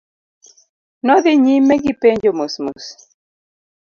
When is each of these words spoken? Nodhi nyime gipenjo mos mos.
Nodhi 1.05 1.31
nyime 1.43 1.73
gipenjo 1.83 2.29
mos 2.37 2.55
mos. 2.63 2.85